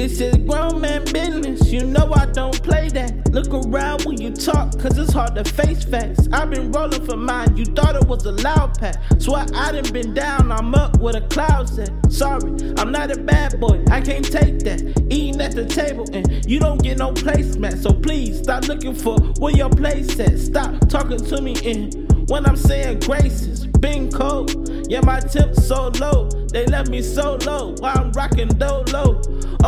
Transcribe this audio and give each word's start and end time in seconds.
This 0.00 0.18
is 0.22 0.34
grown 0.38 0.80
man 0.80 1.04
business, 1.04 1.70
you 1.70 1.84
know 1.84 2.10
I 2.14 2.24
don't 2.24 2.58
play 2.62 2.88
that. 2.88 3.30
Look 3.32 3.52
around 3.52 4.06
when 4.06 4.18
you 4.18 4.30
talk, 4.30 4.78
cause 4.78 4.96
it's 4.96 5.12
hard 5.12 5.34
to 5.34 5.44
face 5.44 5.84
facts. 5.84 6.26
I've 6.32 6.48
been 6.48 6.72
rolling 6.72 7.04
for 7.04 7.18
mine, 7.18 7.54
you 7.54 7.66
thought 7.66 7.96
it 7.96 8.08
was 8.08 8.24
a 8.24 8.32
loud 8.32 8.78
pack. 8.78 8.96
Swear 9.18 9.44
I 9.54 9.72
done 9.72 9.92
been 9.92 10.14
down, 10.14 10.50
I'm 10.50 10.74
up 10.74 10.98
with 11.00 11.16
a 11.16 11.20
cloud 11.28 11.68
set. 11.68 11.90
Sorry, 12.10 12.50
I'm 12.78 12.90
not 12.90 13.14
a 13.14 13.20
bad 13.20 13.60
boy, 13.60 13.84
I 13.90 14.00
can't 14.00 14.24
take 14.24 14.60
that. 14.60 14.80
Eating 15.10 15.38
at 15.42 15.54
the 15.54 15.66
table 15.66 16.06
and 16.14 16.46
you 16.46 16.60
don't 16.60 16.82
get 16.82 16.96
no 16.96 17.12
placemat. 17.12 17.82
So 17.82 17.92
please 17.92 18.38
stop 18.38 18.68
looking 18.68 18.94
for 18.94 19.18
where 19.38 19.54
your 19.54 19.68
place 19.68 20.18
at. 20.18 20.38
Stop 20.38 20.88
talking 20.88 21.22
to 21.22 21.42
me 21.42 21.56
and 21.62 22.30
when 22.30 22.46
I'm 22.46 22.56
saying 22.56 23.00
graces, 23.00 23.66
been 23.66 24.10
cold. 24.10 24.70
Yeah, 24.88 25.02
my 25.02 25.20
tips 25.20 25.66
so 25.68 25.88
low, 26.00 26.30
they 26.52 26.64
left 26.64 26.88
me 26.88 27.02
so 27.02 27.36
low. 27.44 27.74
While 27.80 27.98
I'm 27.98 28.12
rocking 28.12 28.48
dolo. 28.48 29.09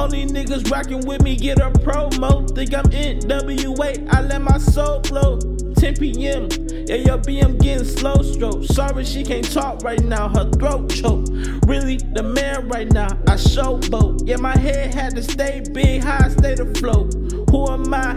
Only 0.03 0.27
niggas 0.27 0.69
rocking 0.69 1.07
with 1.07 1.23
me 1.23 1.37
get 1.37 1.61
a 1.61 1.71
promo. 1.71 2.53
Think 2.57 2.75
I'm 2.75 2.87
NWA, 2.87 4.13
I 4.13 4.23
let 4.23 4.43
my 4.43 4.59
soul 4.59 5.01
flow. 5.05 5.39
10 5.77 5.95
p.m. 5.95 6.49
Yeah, 6.89 6.97
your 6.97 7.19
BM 7.19 7.57
getting 7.63 7.85
slow 7.85 8.17
stroke. 8.23 8.65
Sorry 8.65 9.05
she 9.05 9.23
can't 9.23 9.49
talk 9.53 9.85
right 9.85 10.03
now, 10.03 10.29
her 10.29 10.51
throat 10.51 10.91
choke. 10.91 11.27
Really 11.67 11.99
the 11.99 12.23
man 12.25 12.69
right 12.69 12.91
now, 12.91 13.07
I 13.29 13.37
showboat. 13.37 14.27
Yeah, 14.27 14.39
my 14.39 14.57
head 14.59 14.93
had 14.93 15.15
to 15.15 15.23
stay 15.23 15.63
big, 15.73 16.03
high 16.03 16.31
state 16.31 16.59
afloat. 16.59 17.15
Who 17.53 17.71
am 17.71 17.93
I? 17.93 18.17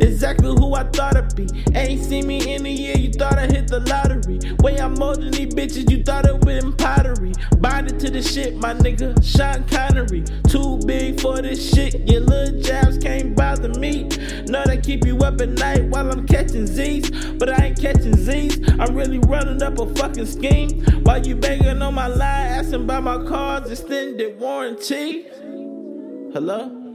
Exactly 0.00 0.50
who 0.50 0.74
I 0.74 0.84
thought 0.84 1.16
I'd 1.16 1.34
be. 1.34 1.48
Ain't 1.74 2.04
seen 2.04 2.28
me 2.28 2.54
in 2.54 2.64
a 2.64 2.70
year, 2.70 2.96
you 2.96 3.10
thought 3.10 3.36
I 3.36 3.46
hit 3.46 3.66
the 3.66 3.80
lottery. 3.80 4.38
Way 4.60 4.78
I'm 4.78 4.94
more 4.94 5.16
these 5.16 5.52
bitches, 5.52 5.90
you 5.90 6.04
thought 6.04 6.26
it 6.26 6.40
been 6.42 6.72
pottery. 6.74 7.32
Bonded 7.58 7.98
to 7.98 8.08
the 8.08 8.22
shit, 8.22 8.54
my 8.54 8.74
nigga, 8.74 9.20
Sean 9.20 9.64
Connery. 9.64 10.22
Too 10.48 10.78
big 10.86 11.20
for 11.20 11.42
this 11.42 11.74
shit, 11.74 12.08
your 12.08 12.20
little 12.20 12.60
jabs 12.60 12.98
can't 12.98 13.34
bother 13.34 13.70
me. 13.80 14.04
Know 14.46 14.62
that 14.64 14.84
keep 14.84 15.04
you 15.04 15.18
up 15.18 15.40
at 15.40 15.48
night 15.48 15.82
while 15.88 16.08
I'm 16.08 16.24
catching 16.24 16.68
Z's, 16.68 17.10
but 17.32 17.48
I 17.48 17.66
ain't 17.66 17.80
catching 17.80 18.16
Z's. 18.16 18.60
I'm 18.78 18.94
really 18.94 19.18
running 19.18 19.60
up 19.60 19.80
a 19.80 19.92
fucking 19.96 20.26
scheme. 20.26 20.84
While 21.02 21.26
you 21.26 21.34
banging 21.34 21.82
on 21.82 21.94
my 21.94 22.06
line, 22.06 22.46
asking 22.46 22.84
about 22.84 23.02
my 23.02 23.24
car's 23.28 23.72
extended 23.72 24.38
warranty. 24.38 25.26
Hello? 26.32 26.87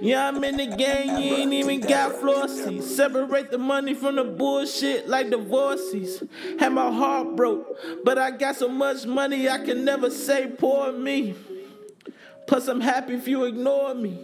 Yeah, 0.00 0.28
I'm 0.28 0.42
in 0.44 0.56
the 0.56 0.66
game, 0.66 1.18
you 1.18 1.36
ain't 1.36 1.52
even 1.52 1.80
got 1.80 2.12
flossies. 2.12 2.82
Separate 2.82 3.50
the 3.50 3.58
money 3.58 3.94
from 3.94 4.16
the 4.16 4.24
bullshit 4.24 5.08
like 5.08 5.30
divorces. 5.30 6.22
Had 6.58 6.72
my 6.72 6.90
heart 6.90 7.36
broke, 7.36 7.76
but 8.04 8.18
I 8.18 8.30
got 8.30 8.56
so 8.56 8.68
much 8.68 9.06
money 9.06 9.48
I 9.48 9.58
can 9.58 9.84
never 9.84 10.10
say 10.10 10.46
poor 10.46 10.92
me. 10.92 11.34
Plus, 12.46 12.68
I'm 12.68 12.80
happy 12.80 13.14
if 13.14 13.28
you 13.28 13.44
ignore 13.44 13.94
me. 13.94 14.18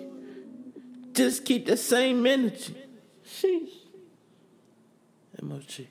Just 1.13 1.45
keep 1.45 1.67
the 1.67 1.77
same 1.77 2.27
energy. 2.27 2.75
Sheesh. 3.27 3.71
MOG. 5.43 5.87